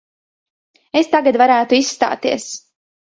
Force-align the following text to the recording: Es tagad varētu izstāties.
Es 1.01 1.11
tagad 1.15 1.37
varētu 1.41 1.77
izstāties. 1.81 2.49